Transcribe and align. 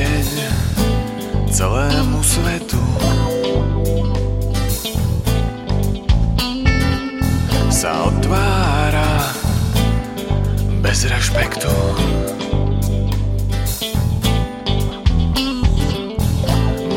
deň 0.00 0.28
celému 1.52 2.24
svetu. 2.24 2.80
Sa 7.68 8.08
otvára 8.08 9.28
bez 10.80 11.04
rešpektu. 11.04 11.68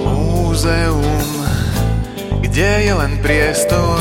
Múzeum, 0.07 1.27
kde 2.39 2.87
je 2.87 2.93
len 2.95 3.19
priestor, 3.19 3.99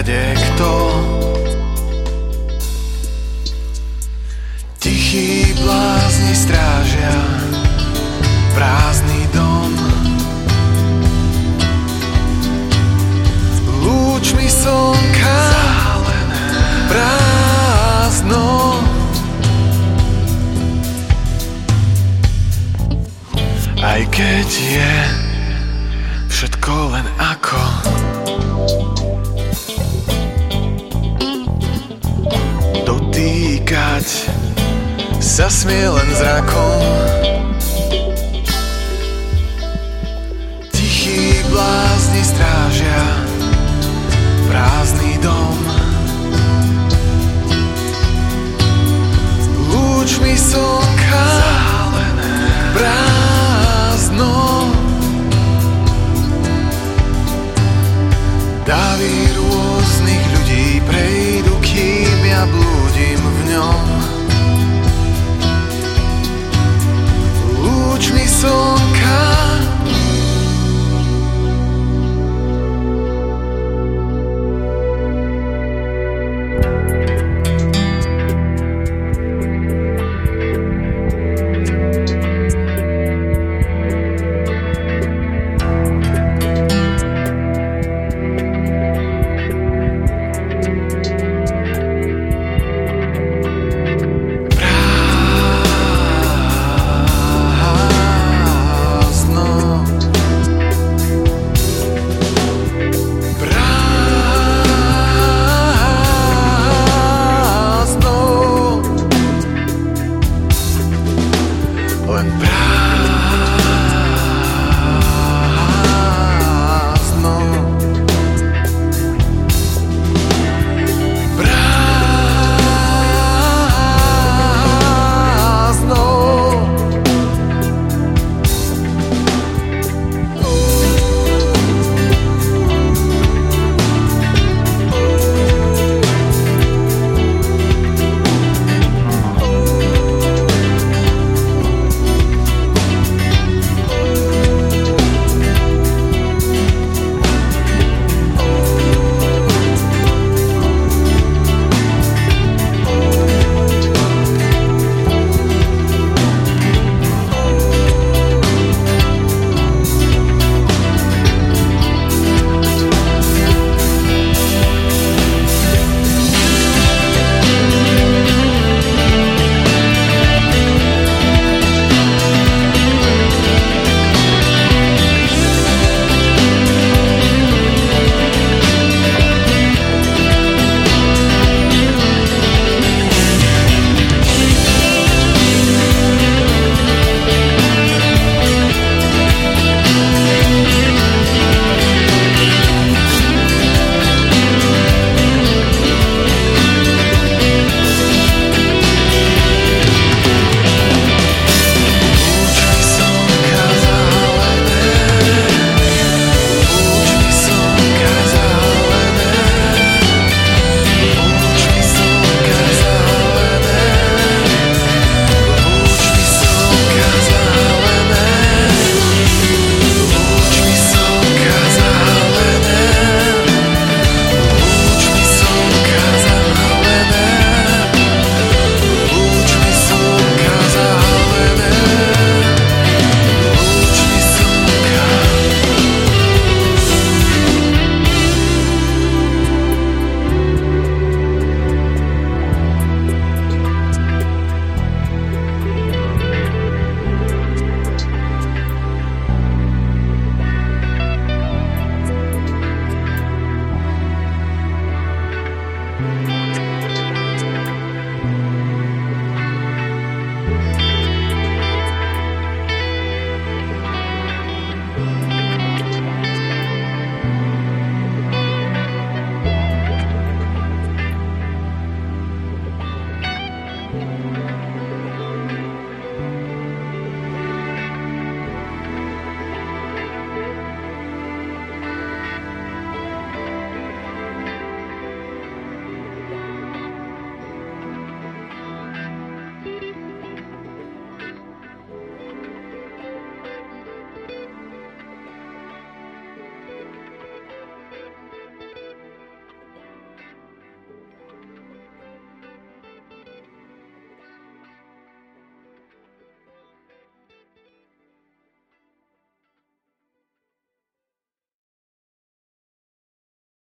kade 0.00 0.32
kto. 0.32 0.72
Tichý 4.80 5.52
blázni 5.60 6.32
strážia 6.32 7.16
prázdny 8.56 9.28
dom. 9.36 9.76
Lúčmi 13.84 14.48
slnka 14.48 15.40
prázdno. 16.88 18.80
Aj 23.84 24.00
keď 24.08 24.48
je 24.48 24.94
všetko 26.32 26.72
len 26.88 27.04
ako 27.20 27.29
sa 35.60 35.68
smie 35.68 35.92
len 35.92 36.08
zrakom 36.16 36.80
Tichý 40.72 41.44
blázni 41.52 42.24
strážia 42.24 43.04
prázdny 44.48 45.20
dom. 45.20 45.60
Lúčmi 49.68 50.32
slnka 50.32 51.28
prázdno. 52.72 54.32
Davy 58.64 59.16
rôznych 59.36 60.24
ľudí 60.24 60.80
prejdú, 60.88 61.52
kým 61.60 62.20
ja 62.24 62.48
blúdim 62.48 63.20
v 63.20 63.38
ňom 63.52 64.19
noční 68.00 68.28
slnka 68.28 69.49